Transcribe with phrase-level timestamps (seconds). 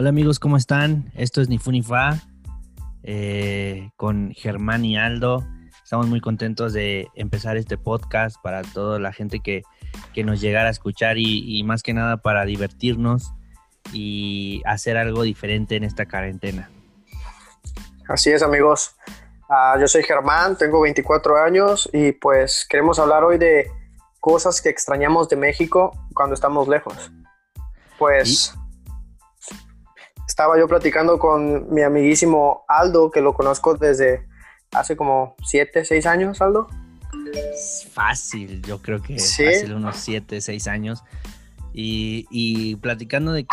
[0.00, 1.10] Hola amigos, ¿cómo están?
[1.16, 2.20] Esto es Ni Fu Ni Fa
[3.02, 5.44] eh, con Germán y Aldo.
[5.82, 9.64] Estamos muy contentos de empezar este podcast para toda la gente que,
[10.22, 13.32] nos llegara a escuchar y, más que nada para divertirnos
[13.92, 16.70] y hacer algo diferente en esta cuarentena.
[18.06, 18.94] Así es amigos,
[19.50, 23.68] ah, yo soy Germán, tengo 24 años y pues queremos hablar hoy de
[24.20, 27.10] cosas que extrañamos de México cuando estamos lejos.
[27.98, 28.56] Pues
[30.38, 34.28] estaba yo platicando con mi amiguísimo Aldo, que lo conozco desde
[34.70, 36.68] hace como 7, 6 años, Aldo.
[37.90, 39.44] Fácil, yo creo que ¿Sí?
[39.44, 41.02] fácil, unos 7, 6 años.
[41.72, 43.48] Y, platicando de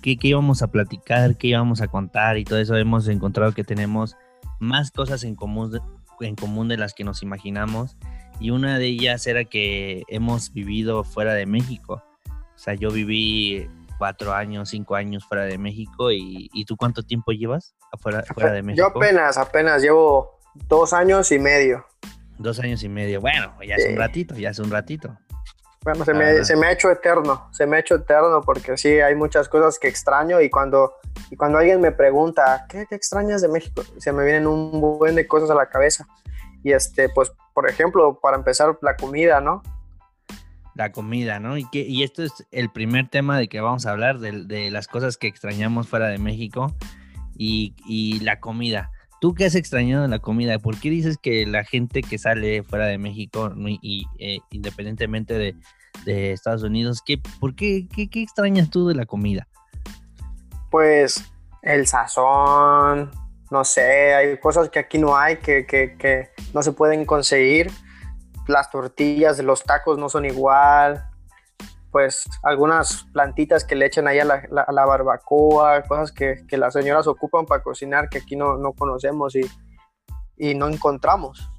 [0.00, 4.16] qué íbamos a platicar, qué íbamos a contar y todo eso, hemos encontrado que tenemos
[4.60, 5.80] más cosas en común,
[6.20, 7.96] en común de las que nos imaginamos.
[8.38, 12.04] Y una de ellas era que hemos vivido fuera de México.
[12.28, 13.68] O sea, yo viví
[13.98, 16.10] cuatro años, cinco años fuera de México.
[16.10, 18.88] ¿Y, tú cuánto tiempo llevas afuera, fuera de México?
[18.88, 21.84] Yo apenas, apenas llevo dos años y medio.
[22.38, 23.20] Dos años y medio.
[23.20, 25.18] Bueno, ya es un ratito, ya es un ratito.
[25.82, 29.00] Bueno, se me, se me, ha hecho eterno, se me ha hecho eterno porque sí,
[29.00, 30.94] hay muchas cosas que extraño y cuando,
[31.30, 33.82] y cuando alguien me pregunta, ¿qué, ¿qué, extrañas de México?
[33.98, 36.06] Se me vienen un buen de cosas a la cabeza.
[36.64, 39.62] Y este, pues, por ejemplo, para empezar, la comida, ¿no?
[40.78, 41.58] La comida, ¿no?
[41.58, 44.86] Y, que, y esto es el primer tema de que vamos a hablar, de, las
[44.86, 46.72] cosas que extrañamos fuera de México
[47.36, 48.92] y, la comida.
[49.20, 50.60] ¿Tú qué has extrañado en la comida?
[50.60, 55.56] ¿Por qué dices que la gente que sale fuera de México, y, eh, independientemente de,
[56.06, 59.48] Estados Unidos, ¿qué, ¿por qué, qué, extrañas tú de la comida?
[60.70, 61.24] Pues
[61.60, 63.10] el sazón,
[63.50, 67.70] no sé, hay cosas que aquí no hay, que, que no se pueden conseguir
[68.48, 71.04] las tortillas los tacos no son igual,
[71.90, 77.46] pues algunas plantitas que le echan ahí a la, barbacoa, cosas que, las señoras ocupan
[77.46, 81.50] para cocinar que aquí no, conocemos y, no encontramos.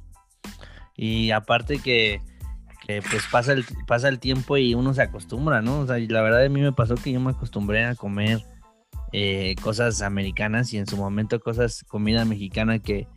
[0.96, 2.22] Y aparte que,
[2.86, 5.82] pues pasa el, pasa el tiempo y uno se acostumbra, ¿no?
[5.82, 8.40] O sea, la verdad a mí me pasó que yo me acostumbré a comer
[9.12, 13.08] eh, cosas americanas y en su momento cosas, comida mexicana que,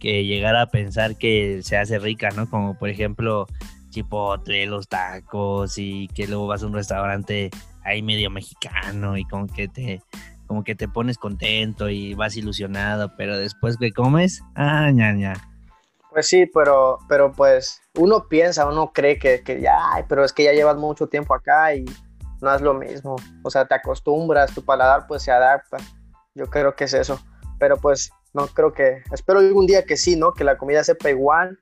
[0.00, 2.50] que llegara a pensar que se hace rica, ¿no?
[2.50, 3.46] Como por ejemplo
[3.90, 7.50] chipotle, los tacos y que luego vas a un restaurante
[7.84, 10.00] ahí medio mexicano y como que te
[10.46, 15.34] como que te pones contento y vas ilusionado, pero después que comes, ah, ña, ña.
[16.10, 19.78] Pues sí, pero, pero pues uno piensa, uno cree que, que ya,
[20.08, 21.84] pero es que ya llevas mucho tiempo acá y
[22.40, 23.14] no es lo mismo.
[23.44, 25.76] O sea, te acostumbras, tu paladar pues se adapta.
[26.34, 27.20] Yo creo que es eso.
[27.60, 30.32] Pero pues no creo que, espero algún día que sí, ¿no?
[30.32, 31.58] Que la comida sepa igual,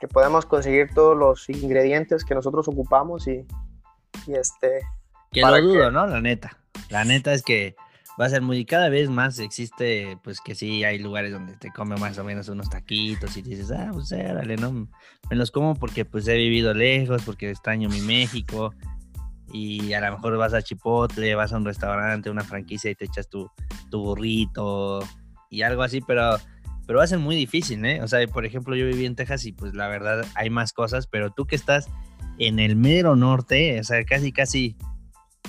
[0.00, 3.46] que podamos conseguir todos los ingredientes que nosotros ocupamos y,
[4.26, 4.80] y este...
[5.30, 6.06] Que lo dudo, ¿no?
[6.06, 6.58] La neta.
[6.90, 7.74] La neta es que
[8.20, 11.70] va a ser muy, cada vez más existe, pues que sí, hay lugares donde te
[11.70, 14.72] come más o menos unos taquitos y dices, ah, pues dale, ¿no?
[15.30, 18.74] Me los como porque pues he vivido lejos, porque extraño mi México
[19.52, 23.06] y a lo mejor vas a Chipotle, vas a un restaurante, una franquicia y te
[23.06, 23.50] echas tu,
[23.90, 25.00] tu burrito
[25.52, 26.38] y algo así, pero,
[26.86, 28.02] pero va a ser muy difícil, ¿eh?
[28.02, 31.06] O sea, por ejemplo, yo viví en Texas y pues la verdad hay más cosas,
[31.06, 31.88] pero tú que estás
[32.38, 34.76] en el mero norte, o sea, casi, casi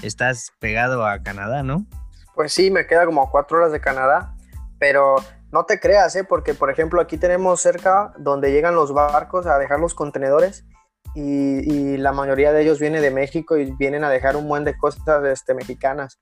[0.01, 1.87] estás pegado a Canadá, ¿no?
[2.35, 4.35] Pues sí, me queda como cuatro horas de Canadá,
[4.77, 5.15] pero
[5.53, 6.25] no te creas, ¿eh?
[6.25, 10.65] Porque, por ejemplo, aquí tenemos cerca donde llegan los barcos a dejar los contenedores
[11.15, 14.75] y, la mayoría de ellos viene de México y vienen a dejar un buen de
[14.75, 16.19] cosas este, mexicanas.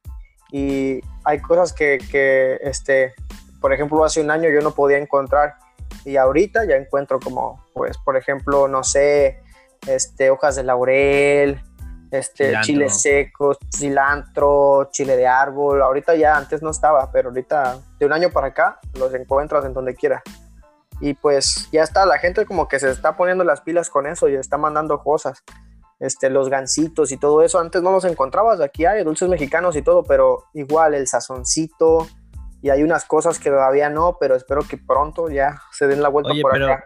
[0.51, 3.15] Y hay cosas que, que este,
[3.61, 5.55] por ejemplo, hace un año yo no podía encontrar
[6.03, 9.41] y ahorita ya encuentro como, pues, por ejemplo, no sé,
[9.87, 11.61] este, hojas de laurel,
[12.11, 15.81] este, chiles secos, cilantro, chile de árbol.
[15.81, 19.73] Ahorita ya antes no estaba, pero ahorita de un año para acá los encuentras en
[19.73, 20.21] donde quiera.
[20.99, 24.27] Y pues ya está, la gente como que se está poniendo las pilas con eso
[24.27, 25.43] y está mandando cosas.
[25.99, 27.59] Este, los gancitos y todo eso.
[27.59, 32.07] Antes no los encontrabas, aquí hay dulces mexicanos y todo, pero igual el sazoncito,
[32.61, 36.09] y hay unas cosas que todavía no, pero espero que pronto ya se den la
[36.09, 36.85] vuelta por pero, acá.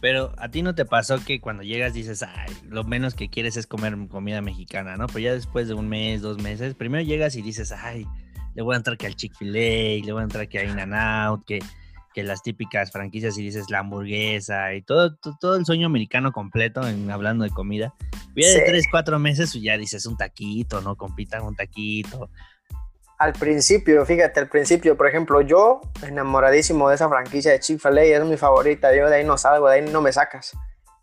[0.00, 3.56] Pero a ti no te pasó que cuando llegas dices, ay, lo menos que quieres
[3.56, 5.06] es comer comida mexicana, ¿no?
[5.08, 8.06] Pero ya después de un mes, dos meses, primero llegas y dices, ay,
[8.54, 11.58] le voy a entrar que al Chick-fil-A, le voy a entrar que a In-N-Out, que,
[12.14, 16.86] que las típicas franquicias y dices la hamburguesa y todo, todo, el sueño americano completo
[16.86, 17.94] en hablando de comida.
[18.36, 20.96] Ya de tres, cuatro meses ya dices un taquito, ¿no?
[20.96, 22.30] Compitan un taquito
[23.18, 28.24] al principio, fíjate, al principio, por ejemplo, yo enamoradísimo de esa franquicia de Chick-fil-A, es
[28.24, 30.52] mi favorita, yo de ahí no salgo, de ahí no me sacas.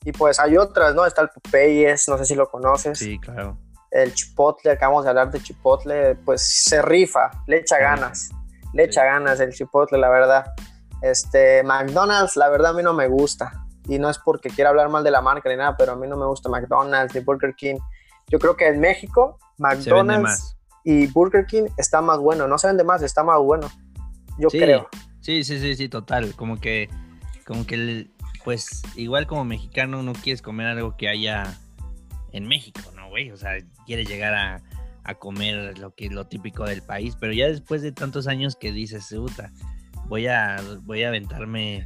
[0.04, 1.06] Y pues hay otras, ¿no?
[1.06, 3.00] Está el Popeyes, no sé si lo conoces.
[3.00, 3.58] Sí, claro.
[3.90, 8.30] el chipotle, acabamos de hablar de chipotle, pues se rifa, le echa ganas,
[8.74, 10.54] le echa ganas el chipotle, la verdad.
[11.02, 13.66] Este, McDonald's, la verdad a mí no me gusta.
[13.88, 16.08] Y no es porque quiera hablar mal de la marca ni nada, pero a mí
[16.08, 17.78] no me gusta McDonald's ni Burger King.
[18.28, 22.48] Yo creo que en México, McDonald's y Burger King está más bueno.
[22.48, 23.72] No se vende más, está más bueno.
[24.38, 24.88] Yo creo.
[25.22, 26.36] Sí, sí, sí, sí, total.
[26.36, 26.90] Como que,
[27.46, 28.10] como que,
[28.44, 31.58] pues, igual como mexicano no quieres comer algo que haya
[32.34, 33.32] en México, ¿no, güey?
[33.32, 33.52] O sea,
[33.86, 34.62] quieres llegar a,
[35.20, 39.14] comer lo que lo típico del país, pero ya después de tantos años que dices,
[39.14, 39.52] puta,
[40.08, 41.86] voy a, voy a aventarme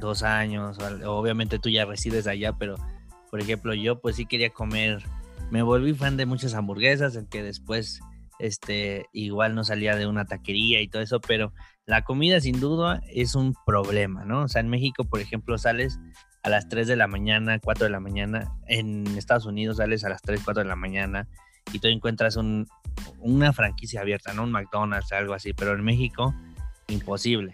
[0.00, 2.76] dos años, obviamente tú ya resides allá, pero
[3.30, 5.04] por ejemplo yo pues sí quería comer,
[5.50, 8.00] me volví fan de muchas hamburguesas, en que después
[8.38, 11.52] este igual no salía de una taquería y todo eso, pero
[11.86, 14.42] la comida sin duda es un problema, ¿no?
[14.42, 15.98] O sea, en México, por ejemplo, sales
[16.42, 18.52] a las 3 de la mañana, 4 de la mañana.
[18.66, 21.26] En Estados Unidos sales a las 3, 4 de la mañana
[21.72, 22.66] y tú encuentras un,
[23.18, 24.44] una franquicia abierta, ¿no?
[24.44, 25.52] Un McDonald's, algo así.
[25.52, 26.34] Pero en México,
[26.88, 27.52] imposible.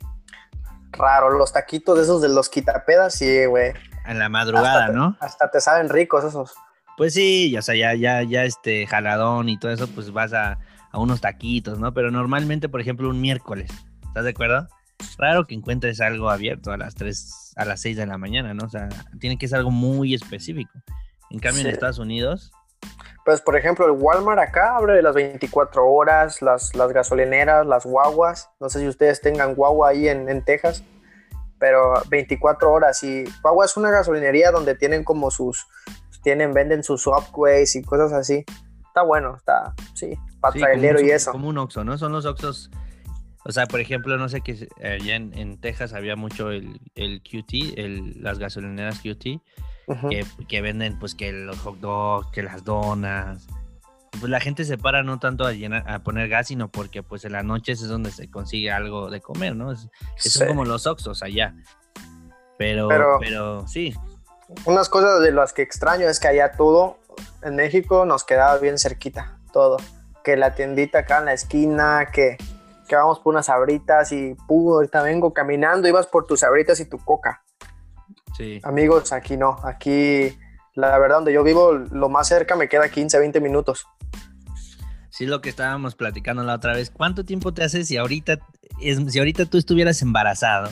[0.93, 3.73] Raro, los taquitos esos de los quitapedas, sí, güey.
[4.07, 5.17] En la madrugada, ¿no?
[5.21, 6.55] Hasta te saben ricos esos.
[6.97, 10.59] Pues sí, o sea, ya, ya, ya este jaladón y todo eso, pues vas a,
[10.91, 11.95] a unos taquitos, ¿no?
[11.95, 13.71] Pero normalmente, por ejemplo, un miércoles,
[14.09, 14.69] ¿estás de acuerdo?
[15.19, 18.67] raro que encuentres algo abierto a las 3, a las 6 de la mañana, ¿no?
[18.67, 18.89] O sea,
[19.19, 20.73] tiene que ser algo muy específico.
[21.31, 22.53] En cambio, en Estados Unidos.
[23.25, 28.51] Pues, por ejemplo, el Walmart acá abre las 24 horas, las, las gasolineras, las guaguas.
[28.59, 30.83] No sé si ustedes tengan guagua ahí en, en Texas,
[31.59, 33.03] pero 24 horas.
[33.05, 35.67] Y guagua es una gasolinería donde tienen como sus,
[36.23, 38.45] tienen, venden sus upways y cosas así.
[38.87, 40.61] Está bueno, está, sí, para sí,
[41.05, 41.33] y eso.
[41.33, 41.99] Como un Oxxo, ¿no?
[41.99, 42.71] Son los Oxxos
[43.45, 47.79] o sea, por ejemplo, no sé qué, allá en, Texas había mucho el, el QT,
[47.79, 49.41] el, las gasolineras QT,
[50.47, 53.47] que, venden pues que los hot dogs, que las donas.
[54.19, 57.25] Pues la gente se para no tanto a, llenar, a poner gas, sino porque pues
[57.25, 59.73] en las noches es donde se consigue algo de comer, ¿no?
[59.73, 61.55] Es, Son como los Oxos allá.
[62.59, 63.95] Pero, pero, pero sí.
[64.67, 66.99] Unas cosas de las que extraño es que allá todo,
[67.43, 69.79] en México nos quedaba bien cerquita, todo.
[70.25, 72.37] Que la tiendita acá en la esquina, que
[72.91, 76.87] que vamos por unas sabritas y pudo, ahorita vengo caminando, ibas por tus sabritas y
[76.87, 77.41] tu coca.
[78.37, 78.61] Sí.
[78.65, 80.37] Amigos, aquí no, aquí
[80.75, 83.87] la verdad donde yo vivo, lo más cerca me queda 15, 20 minutos.
[85.09, 88.41] Sí, lo que estábamos platicando la otra vez, ¿cuánto tiempo te hace si ahorita,
[88.81, 90.69] es, si ahorita tú estuvieras embarazado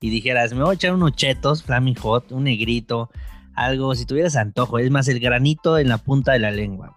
[0.00, 3.10] y dijeras, me voy a echar unos chetos, flaming hot, un negrito,
[3.54, 6.96] algo, si tuvieras antojo, es más el granito en la punta de la lengua.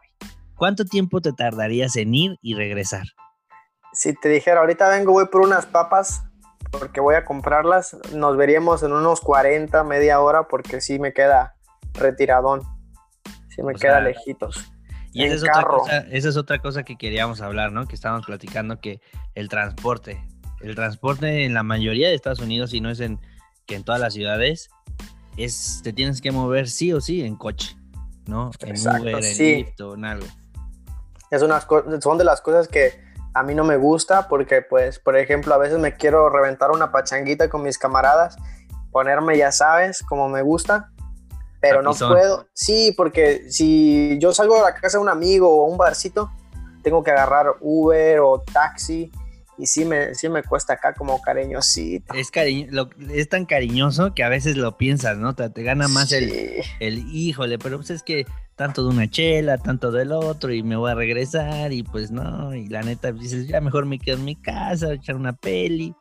[0.55, 3.05] ¿Cuánto tiempo te tardarías en ir y regresar?
[3.93, 6.23] si te dijera, ahorita vengo, voy por unas papas,
[6.71, 11.55] porque voy a comprarlas, nos veríamos en unos 40, media hora, porque sí me queda
[11.93, 12.61] retiradón,
[13.49, 14.71] sí me queda lejitos.
[15.11, 17.85] Y esa es, otra cosa, esa es otra cosa que queríamos hablar, ¿no?
[17.85, 18.99] Que estábamos platicando que
[19.35, 20.25] el transporte,
[20.61, 23.19] el transporte en la mayoría de Estados Unidos, y no es en
[23.67, 24.71] que en todas las ciudades,
[25.37, 27.77] es te tienes que mover sí o sí en coche,
[28.25, 28.49] ¿no?
[28.61, 30.25] En Uber, en Lyft o en algo.
[31.33, 31.65] Es unas
[31.99, 32.93] son de las cosas que
[33.33, 36.91] a mí no me gusta porque, pues, por ejemplo, a veces me quiero reventar una
[36.91, 38.37] pachanguita con mis camaradas,
[38.91, 40.91] ponerme, ya sabes, como me gusta,
[41.59, 42.47] pero no puedo.
[42.53, 46.31] Sí, porque si yo salgo de la casa de un amigo o un barcito,
[46.83, 49.11] tengo que agarrar Uber o taxi
[49.57, 52.13] y sí me, sí me cuesta acá como cariñosito.
[52.13, 55.33] Es, cariño, es tan cariñoso que a veces lo piensas, ¿no?
[55.33, 59.91] Te, gana más el, el híjole, pero pues es que tanto de una chela, tanto
[59.91, 63.61] del otro, y me voy a regresar, y pues no, y la neta dices, ya
[63.61, 65.95] mejor me quedo en mi casa, echar una peli.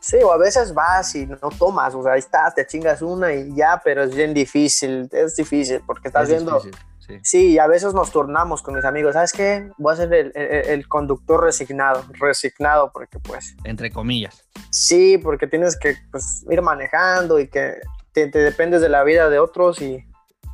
[0.00, 3.34] Sí, o a veces vas y no tomas, o sea, ahí estás, te chingas una
[3.34, 6.58] y ya, pero es bien difícil, es difícil, porque estás viendo...
[6.60, 6.70] sí.
[7.22, 7.58] sí.
[7.58, 9.70] a veces nos turnamos con mis amigos, ¿sabes qué?
[9.76, 13.54] Voy a ser el, conductor resignado, resignado, porque pues...
[13.64, 14.42] Entre comillas.
[14.70, 17.74] Sí, porque tienes que pues, ir manejando y que
[18.12, 20.02] te dependes de la vida de otros y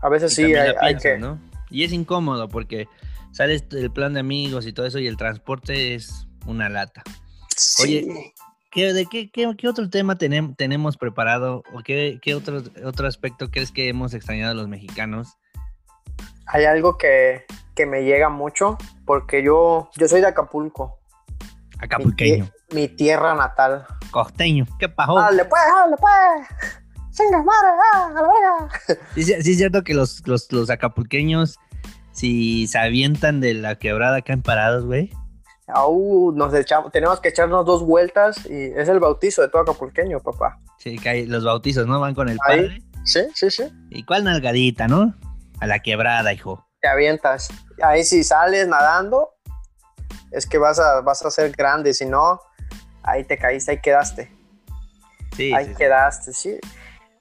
[0.03, 1.19] a veces sí hay, que...
[1.19, 1.39] ¿no?
[1.71, 2.89] Y es incómodo porque
[3.33, 7.03] sales del plan de amigos y todo eso y el transporte es una lata.
[7.83, 8.33] Oye,
[8.71, 13.73] ¿qué, de qué, qué, otro tema tenemos preparado o qué, qué otro, otro aspecto crees
[13.73, 15.37] que hemos extrañado a los mexicanos?
[16.47, 20.99] Hay algo que, que me llega mucho porque yo, yo soy de Acapulco.
[21.79, 22.49] Acapulqueño.
[22.73, 23.87] Mi, tierra natal.
[24.11, 24.67] Costeño.
[24.79, 25.17] ¿Qué pasó?
[25.17, 26.86] Dale pues, dale pues.
[27.95, 28.69] ¡Ah,
[29.15, 31.59] Sí, es cierto que los, los, acapulqueños,
[32.13, 35.11] si se avientan de la quebrada acá en parados, güey.
[36.35, 40.59] nos echamos, tenemos que echarnos dos vueltas y es el bautizo de todo acapulqueño, papá.
[40.79, 42.01] Sí, que los bautizos, ¿no?
[42.01, 42.83] Van con el padre.
[43.05, 43.65] Sí, sí, sí.
[43.91, 45.15] ¿Y cuál nalgadita, no?
[45.61, 46.67] A la quebrada, hijo.
[46.81, 47.49] te avientas.
[47.83, 49.31] Ahí si sales nadando,
[50.31, 52.41] es que vas a, vas a ser grande, si no,
[53.03, 54.31] ahí te caíste, ahí quedaste.
[55.37, 56.59] Sí, ahí quedaste, sí.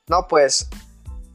[0.07, 0.69] No, pues,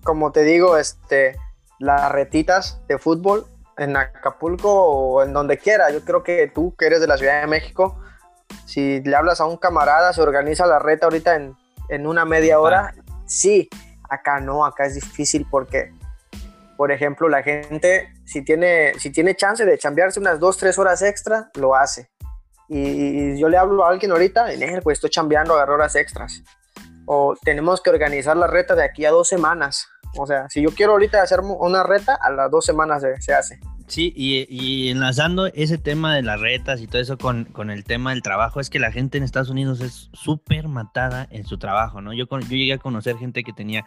[0.04, 1.36] como te digo, este,
[1.78, 3.46] las retitas de fútbol
[3.76, 7.40] en Acapulco o en donde quiera, yo creo que tú que eres de la Ciudad
[7.40, 7.98] de México,
[8.66, 11.56] si le hablas a un camarada, se organiza la reta ahorita en,
[11.88, 12.94] en una media hora,
[13.26, 13.68] sí,
[14.08, 15.92] acá no, acá es difícil porque,
[16.76, 21.02] por ejemplo, la gente, si tiene, si tiene chance de chambearse unas dos, tres horas
[21.02, 22.08] extra, lo hace.
[22.68, 26.44] Y, yo le hablo a alguien ahorita, en él, pues estoy chambeando, agarro horas extras.
[27.12, 29.88] O tenemos que organizar la reta de aquí a dos semanas.
[30.16, 33.58] O sea, si yo quiero ahorita hacer una reta, a las dos semanas se, hace.
[33.88, 38.10] Sí, y, enlazando ese tema de las retas y todo eso con, con, el tema
[38.10, 42.00] del trabajo, es que la gente en Estados Unidos es súper matada en su trabajo,
[42.00, 42.12] ¿no?
[42.12, 43.86] Yo, yo llegué a conocer gente que tenía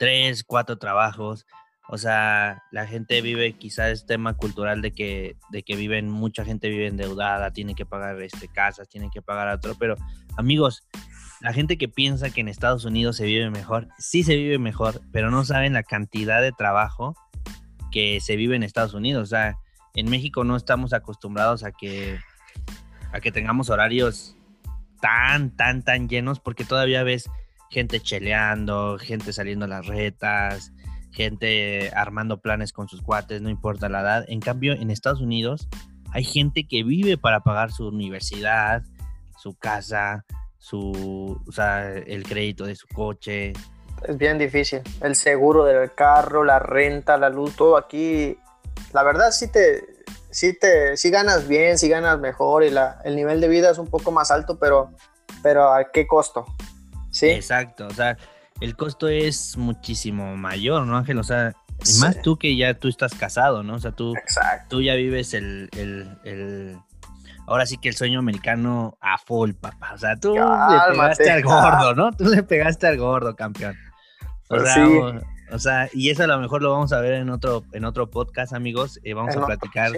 [0.00, 1.46] tres, cuatro trabajos,
[1.90, 6.44] o sea, la gente vive quizás este tema cultural de que, de que viven, mucha
[6.44, 9.94] gente vive endeudada, tiene que pagar este, casas, tiene que pagar otro, pero
[10.36, 10.86] amigos,
[11.40, 15.00] la gente que piensa que en Estados Unidos se vive mejor, sí se vive mejor,
[15.12, 17.14] pero no saben la cantidad de trabajo
[17.92, 19.22] que se vive en Estados Unidos.
[19.22, 19.56] O sea,
[19.94, 22.18] en México no estamos acostumbrados a que,
[23.12, 24.36] a que tengamos horarios
[25.00, 27.30] tan, tan, tan llenos, porque todavía ves
[27.70, 30.72] gente cheleando, gente saliendo a las retas,
[31.12, 34.24] gente armando planes con sus cuates, no importa la edad.
[34.28, 35.68] En cambio, en Estados Unidos
[36.12, 38.82] hay gente que vive para pagar su universidad,
[39.38, 40.24] su casa,
[40.68, 43.52] su, o sea, el crédito de su coche.
[44.06, 44.82] Es bien difícil.
[45.00, 48.36] El seguro del carro, la renta, la luz, todo aquí.
[48.92, 49.82] La verdad sí te,
[50.30, 53.78] sí te, sí ganas bien, sí ganas mejor y la, el nivel de vida es
[53.78, 54.90] un poco más alto, pero,
[55.42, 56.44] pero ¿a qué costo?
[57.10, 57.30] Sí.
[57.30, 57.86] Exacto.
[57.86, 58.18] O sea,
[58.60, 61.18] el costo es muchísimo mayor, ¿no, Ángel?
[61.18, 61.54] O sea,
[62.00, 63.76] más tú que ya tú estás casado, ¿no?
[63.76, 64.14] O sea, tú,
[64.68, 66.78] tú ya vives el, el,
[67.48, 69.94] ahora sí que el sueño americano a full, papá.
[69.94, 72.12] O sea, tú le pegaste al gordo, ¿no?
[72.12, 73.74] Tú le pegaste al gordo, campeón.
[74.50, 74.86] O pues sea,
[75.52, 78.10] o, sea, y eso a lo mejor lo vamos a ver en otro, en otro
[78.10, 79.00] podcast, amigos.
[79.02, 79.92] Eh, vamos a platicar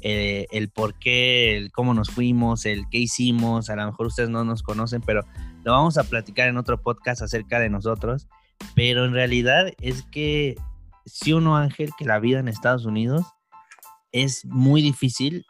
[0.00, 3.68] eh, el por qué, el cómo nos fuimos, el qué hicimos.
[3.68, 5.24] A lo mejor ustedes no nos conocen, pero
[5.64, 8.28] lo vamos a platicar en otro podcast acerca de nosotros,
[8.74, 10.56] pero en realidad es que
[11.04, 13.26] si uno Ángel que la vida en Estados Unidos
[14.12, 15.44] es muy difícil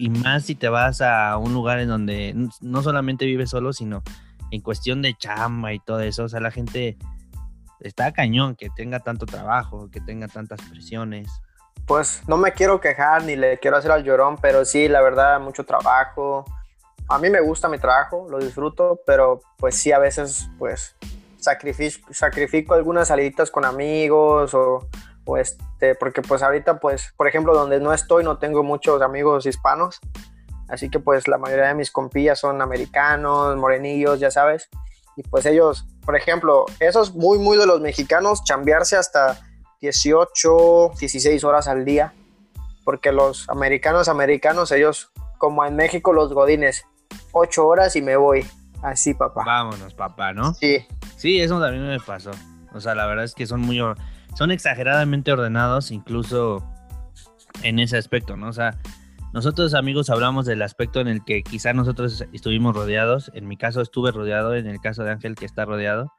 [0.00, 4.02] y más si te vas a un lugar en donde no solamente vives solo, sino
[4.50, 6.96] en cuestión de chamba y todo eso, o sea, la gente
[7.80, 11.28] está cañón que tenga tanto trabajo, que tenga tantas presiones.
[11.86, 15.38] Pues no me quiero quejar ni le quiero hacer al llorón, pero sí, la verdad,
[15.38, 16.46] mucho trabajo,
[17.06, 20.96] a mí me gusta mi trabajo, lo disfruto, pero pues sí, a veces pues
[21.36, 24.88] sacrifico, sacrifico algunas saliditas con amigos o,
[25.30, 29.46] o, este, porque pues ahorita pues, por ejemplo, donde no estoy no tengo muchos amigos
[29.46, 30.00] hispanos,
[30.68, 34.68] así que pues la mayoría de mis compillas son americanos, morenillos, ya sabes,
[35.16, 39.38] y pues ellos, por ejemplo, esos muy, muy de los mexicanos, chambearse hasta
[39.80, 42.12] 18, 16 horas al día,
[42.84, 46.84] porque los americanos, americanos, ellos, como en México los godines,
[47.32, 48.46] ocho horas y me voy.
[48.82, 49.42] Así, papá.
[49.44, 50.54] Vámonos, papá, ¿no?
[50.54, 50.86] Sí.
[51.16, 52.30] Sí, eso también me pasó.
[52.72, 53.80] O sea, la verdad es que son muy,
[54.36, 56.64] son exageradamente ordenados, incluso
[57.62, 58.48] en ese aspecto, ¿no?
[58.48, 58.78] O sea,
[59.32, 63.30] nosotros amigos hablamos del aspecto en el que quizá nosotros estuvimos rodeados.
[63.34, 66.12] En mi caso estuve rodeado, en el caso de Ángel que está rodeado,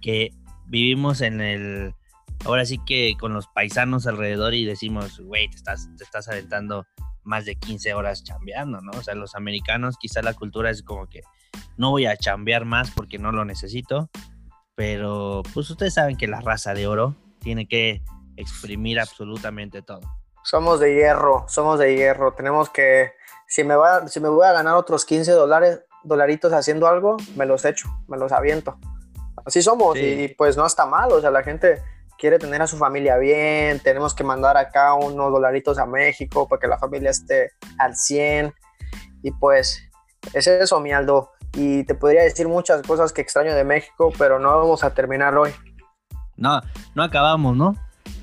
[0.00, 0.32] que
[0.66, 1.94] vivimos en el,
[2.44, 6.84] ahora sí que con los paisanos alrededor y decimos, güey, te estás, te estás aventando
[7.22, 8.90] más de 15 horas chambeando, ¿no?
[8.92, 11.20] O sea, los americanos quizá la cultura es como que
[11.76, 14.10] no voy a chambear más porque no lo necesito,
[14.74, 18.02] pero pues ustedes saben que la raza de oro tiene que
[18.36, 20.00] exprimir absolutamente todo.
[20.44, 23.12] Somos de hierro, somos de hierro, tenemos que,
[23.46, 27.46] si me, va, si me voy a ganar otros 15 dólares, dolaritos haciendo algo, me
[27.46, 28.78] los echo, me los aviento.
[29.44, 31.82] Así somos y pues no está mal, o sea, la gente
[32.22, 36.60] quiere tener a su familia bien, tenemos que mandar acá unos dolaritos a México para
[36.60, 38.54] que la familia esté al 100.
[39.24, 39.82] Y pues
[40.32, 41.32] es eso, mi Aldo.
[41.54, 45.36] Y te podría decir muchas cosas que extraño de México, pero no vamos a terminar
[45.36, 45.50] hoy.
[46.36, 46.60] No,
[46.94, 47.76] no acabamos, ¿no?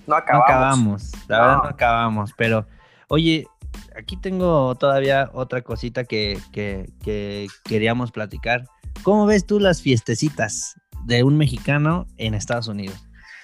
[0.07, 0.47] No acabamos.
[0.47, 2.65] No acabamos, la verdad no acabamos, pero
[3.07, 3.45] oye,
[3.95, 8.65] aquí tengo todavía otra cosita que, que queríamos platicar.
[9.03, 12.97] ¿Cómo ves tú las fiestecitas de un mexicano en Estados Unidos?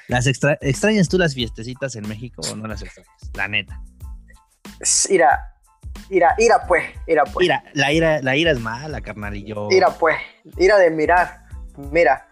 [0.08, 3.12] ¿Las extrañas tú las fiestecitas en México o no las extrañas?
[3.34, 3.82] La neta.
[5.10, 5.55] Ira,
[6.10, 7.46] ira, ira pues, ira pues.
[7.46, 9.68] Ira, la ira, la ira es mala, carnal, y yo...
[9.72, 10.18] Ira pues,
[10.58, 11.42] ira de mirar.
[11.92, 12.28] Mira,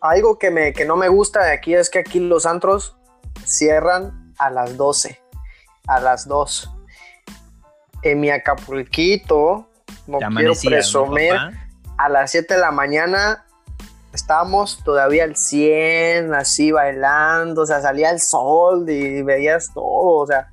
[0.00, 2.96] algo que, me, que no me gusta de aquí es que aquí los antros
[3.44, 5.20] cierran a las 12,
[5.86, 6.70] a las 2.
[8.02, 9.68] En mi Acapulquito,
[10.06, 11.34] no quiero presumir,
[11.98, 13.44] a las 7 de la mañana
[14.12, 20.26] estábamos todavía al 100, así bailando, o sea, salía el sol y veías todo, o
[20.26, 20.52] sea,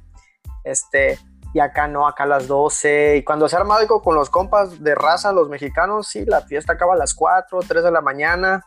[0.63, 1.19] este,
[1.53, 4.83] y acá no, acá a las 12, y cuando se arma algo con los compas
[4.83, 8.63] de raza, los mexicanos, sí, la fiesta acaba a las 4, 3 de la mañana,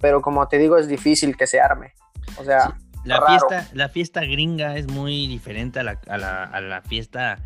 [0.00, 1.94] pero como te digo, es difícil que se arme,
[2.38, 2.76] o sea...
[3.04, 7.38] la, fiesta, la fiesta gringa es muy diferente a la, a la, a la fiesta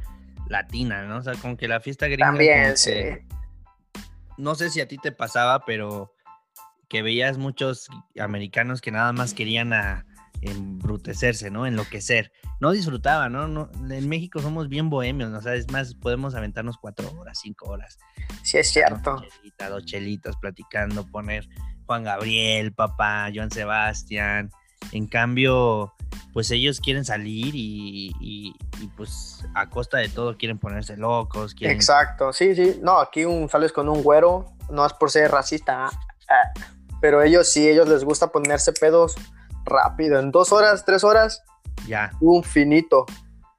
[0.49, 1.18] latina, ¿no?
[1.18, 2.26] O sea, como que la fiesta gringa...
[2.26, 2.92] También, sí.
[4.37, 6.12] no sé si a ti te pasaba, pero
[6.88, 10.06] que veías muchos americanos que nada más querían a
[10.42, 11.66] embrutecerse, ¿no?
[11.66, 12.33] Enloquecer.
[12.61, 13.49] No disfrutaban, ¿no?
[13.49, 13.71] ¿no?
[13.90, 15.38] En México somos bien bohemios, ¿no?
[15.38, 17.99] O sea, es más, podemos aventarnos cuatro horas, cinco horas.
[18.42, 19.23] Sí, es cierto.
[19.71, 21.49] dos chelitas platicando, poner
[21.87, 24.50] Juan Gabriel, papá, Joan Sebastián.
[24.92, 25.95] En cambio,
[26.33, 28.54] pues ellos quieren salir y, y,
[28.97, 31.54] pues a costa de todo quieren ponerse locos.
[31.61, 32.78] Exacto, sí, sí.
[32.83, 35.87] No, aquí un, sales con un güero, no es por ser racista.
[36.28, 36.52] Ah,
[37.00, 39.16] pero ellos sí, ellos les gusta ponerse pedos
[39.68, 40.18] rápido.
[40.18, 41.42] En dos horas, tres horas,
[41.87, 42.12] ya.
[42.20, 43.06] Un finito,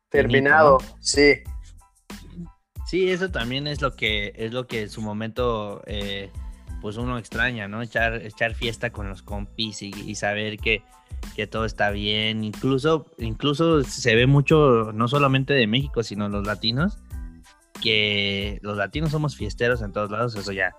[0.10, 1.36] terminado, sí.
[2.88, 6.32] Sí, eso también es lo que es lo que en su momento eh,
[6.82, 7.82] pues uno extraña, ¿no?
[7.82, 10.82] Echar, echar fiesta con los compis y, saber que,
[11.36, 12.44] que, todo está bien.
[12.44, 16.98] Incluso, incluso se ve mucho, no solamente de México, sino los latinos,
[17.82, 20.76] que los latinos somos fiesteros en todos lados, eso ya,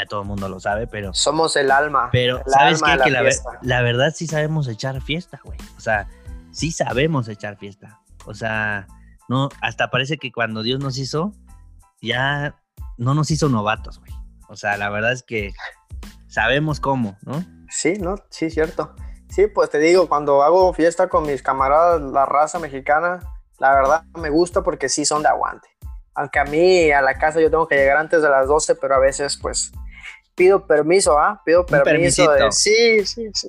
[0.00, 1.12] ya todo el mundo lo sabe, pero...
[1.14, 2.08] Somos el alma.
[2.12, 2.98] Pero, ¿sabes qué?
[3.04, 3.22] Que la,
[3.62, 5.58] la, verdad sí sabemos echar fiesta, güey.
[5.76, 6.08] O sea,
[6.52, 8.00] sí sabemos echar fiesta.
[8.26, 8.86] O sea,
[9.28, 11.32] no, hasta parece que cuando Dios nos hizo,
[12.00, 12.56] ya
[12.98, 14.12] no nos hizo novatos, güey.
[14.48, 15.52] O sea, la verdad es que
[16.26, 17.44] sabemos cómo, ¿no?
[17.68, 18.16] Sí, ¿no?
[18.30, 18.94] Sí, cierto.
[19.28, 23.20] Sí, pues te digo, cuando hago fiesta con mis camaradas, la raza mexicana,
[23.58, 25.68] la verdad me gusta porque sí son de aguante.
[26.14, 28.96] Aunque a mí a la casa yo tengo que llegar antes de las 12, pero
[28.96, 29.70] a veces pues
[30.40, 31.42] pido permiso, ¿ah?
[31.44, 32.50] Pido permiso de...
[32.50, 33.48] Sí, sí, sí.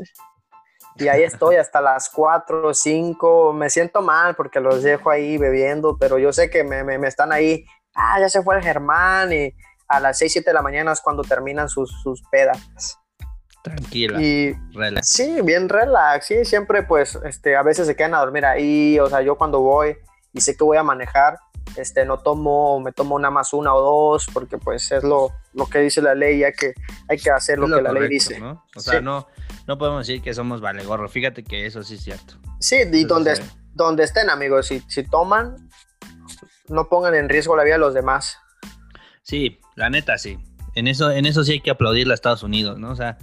[0.98, 3.54] Y ahí estoy hasta las 4 o 5.
[3.54, 7.32] Me siento mal porque los dejo ahí bebiendo, pero yo sé que me, me, están
[7.32, 7.64] ahí.
[7.96, 9.56] Ah, ya se fue el Germán y
[9.88, 13.00] a las 6, 7 de la mañana es cuando terminan sus, sus pedas.
[13.64, 14.22] Tranquila.
[14.22, 15.08] Y relax.
[15.08, 16.26] Sí, bien relax.
[16.26, 19.00] Sí, siempre pues este, a veces se quedan a dormir ahí.
[19.00, 19.96] O sea, yo cuando voy
[20.34, 21.38] y sé que voy a manejar,
[21.76, 25.66] este, no tomo, me tomo una más una o dos, porque pues es lo, lo
[25.68, 26.74] que dice la ley, hay que,
[27.08, 28.40] hay que hacer lo, que la ley dice.
[28.40, 28.66] ¿no?
[28.76, 29.28] O sea, no,
[29.68, 32.36] no podemos decir que somos valegorro, fíjate que eso sí es cierto.
[32.60, 33.42] Sí, y donde,
[33.74, 35.70] donde estén, amigos, si, si toman,
[36.68, 38.38] no pongan en riesgo la vida de los demás.
[39.24, 40.38] Sí, la neta sí.
[40.74, 42.92] En eso, en eso sí hay que aplaudirle a Estados Unidos, ¿no?
[42.92, 43.18] O sea,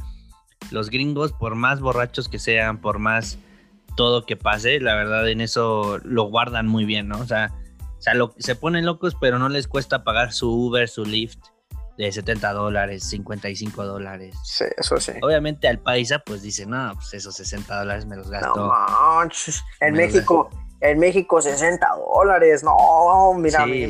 [0.70, 3.38] los gringos, por más borrachos que sean, por más
[3.96, 7.18] todo que pase, la verdad en eso lo guardan muy bien, ¿no?
[7.18, 7.52] O sea,
[7.98, 11.38] o sea, se ponen locos, pero no les cuesta pagar su Uber, su Lyft
[11.98, 14.36] de 70 dólares, 55 dólares.
[14.44, 15.12] Sí, eso sí.
[15.20, 18.54] Obviamente al paisa, pues dice, no, pues esos 60 dólares me los gasto.
[18.54, 19.28] No,
[19.80, 20.48] en México,
[20.80, 21.84] en México 60
[22.14, 23.88] dólares, no, mira, mi,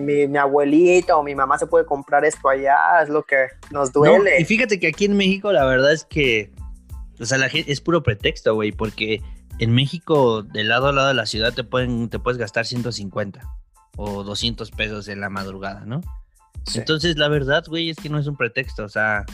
[0.00, 3.92] Mi, mi, abuelita o mi mamá se puede comprar esto allá, es lo que nos
[3.92, 4.40] duele.
[4.40, 6.50] y fíjate que aquí en México la verdad es que,
[7.20, 9.20] o sea, la gente, es puro pretexto, güey, porque
[9.60, 13.42] en México, de lado a lado de la ciudad, te, pueden, te puedes gastar 150
[13.98, 16.00] o 200 pesos en la madrugada, ¿no?
[16.74, 18.84] Entonces, la verdad, güey, es que no es un pretexto.
[18.84, 19.26] O sea,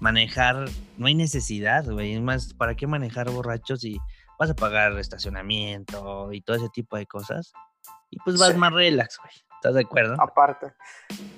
[0.00, 0.64] manejar,
[0.96, 2.14] no hay necesidad, güey.
[2.14, 3.98] Es más, ¿para qué manejar borrachos si
[4.38, 7.52] vas a pagar estacionamiento y todo ese tipo de cosas?
[8.08, 9.32] Y pues vas más relax, güey.
[9.56, 10.16] ¿Estás de acuerdo?
[10.18, 10.72] Aparte.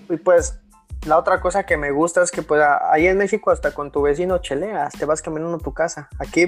[0.09, 0.57] Y pues,
[1.05, 2.63] la otra cosa que me gusta es que, pues,
[2.93, 6.09] ahí en México, hasta con tu vecino cheleas, te vas caminando a tu casa.
[6.21, 6.47] Aquí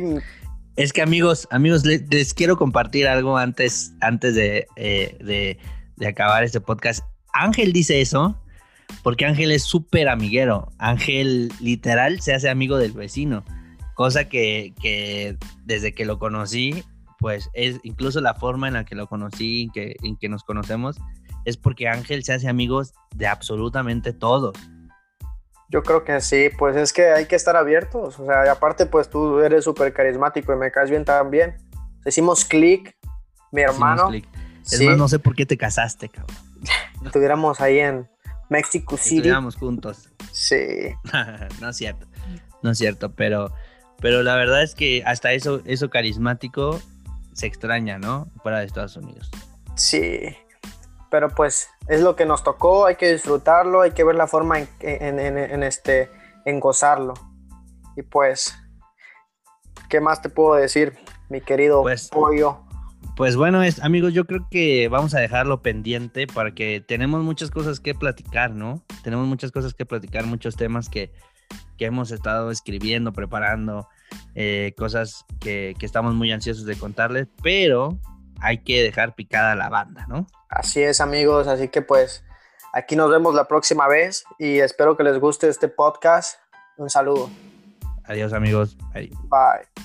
[0.77, 5.59] es que amigos, amigos, les, quiero compartir algo antes, antes eh, de,
[5.97, 7.05] de, acabar este podcast.
[7.35, 8.39] Ángel dice eso
[9.03, 10.71] porque Ángel es súper amiguero.
[10.79, 13.45] Ángel literal se hace amigo del vecino.
[13.95, 16.83] Cosa que, que, desde que lo conocí,
[17.19, 20.97] pues es incluso la forma en la que lo conocí, que, en que nos conocemos,
[21.45, 24.55] es porque Ángel se hace amigos de absolutamente todos.
[25.73, 28.85] Yo creo que sí, pues es que hay que estar abiertos, o sea, y aparte
[28.85, 31.57] pues tú eres súper carismático y me caes bien también.
[32.05, 32.95] Decimos click,
[33.51, 34.11] mi hermano.
[34.13, 36.37] Es más, no sé por qué te casaste, cabrón.
[37.07, 38.07] Estuviéramos ahí en
[38.51, 39.17] Mexico City.
[39.17, 40.11] Estuviéramos juntos.
[40.31, 40.91] Sí.
[41.63, 42.07] no es cierto,
[42.63, 43.51] no es cierto, pero,
[43.99, 46.83] pero la verdad es que hasta eso, eso carismático
[47.33, 48.29] se extraña, ¿no?
[48.43, 49.31] Fuera de Estados Unidos.
[49.77, 50.37] Sí,
[51.13, 54.61] pero pues es lo que nos tocó, hay que disfrutarlo, hay que ver la forma
[54.81, 56.11] en, este,
[56.47, 57.13] en gozarlo.
[57.99, 58.59] Y pues,
[59.91, 60.95] ¿qué más te puedo decir,
[61.29, 62.61] mi querido pues, pollo?
[63.15, 67.51] Pues bueno, es, amigos, yo creo que vamos a dejarlo pendiente para que tenemos muchas
[67.51, 68.83] cosas que platicar, ¿no?
[69.05, 71.13] Tenemos muchas cosas que platicar, muchos temas que,
[71.77, 73.87] que hemos estado escribiendo, preparando,
[74.35, 77.99] eh, cosas que, que estamos muy ansiosos de contarles, pero
[78.41, 80.27] hay que dejar picada la banda, ¿no?
[80.53, 82.23] Así es, amigos, así que pues
[82.75, 86.39] aquí nos vemos la próxima vez y espero que les guste este podcast.
[86.77, 87.31] Un saludo.
[88.05, 88.77] Adiós, amigos.
[88.93, 89.83] Bye.